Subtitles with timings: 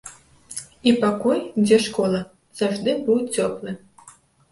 [0.91, 2.21] І пакой, дзе школа,
[2.61, 3.75] заўжды быў цёплы.